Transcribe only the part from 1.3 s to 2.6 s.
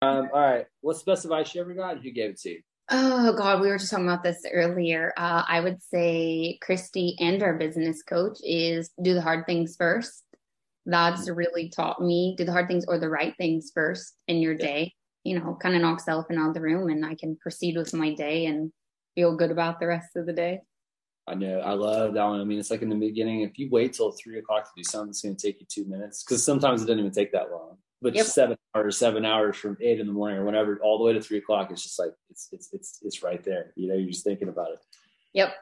you ever got? Who gave it to you?